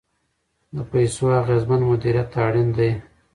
د 0.75 0.77
پیسو 0.91 1.25
اغیزمن 1.41 1.81
مدیریت 1.89 2.29
اړین 2.45 2.69
دی. 2.77 2.91